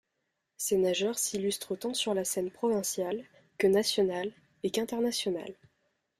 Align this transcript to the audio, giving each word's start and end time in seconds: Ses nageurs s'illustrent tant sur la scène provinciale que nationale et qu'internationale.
Ses 0.57 0.77
nageurs 0.77 1.19
s'illustrent 1.19 1.75
tant 1.75 1.93
sur 1.93 2.15
la 2.15 2.25
scène 2.25 2.49
provinciale 2.49 3.23
que 3.59 3.67
nationale 3.67 4.33
et 4.63 4.71
qu'internationale. 4.71 5.53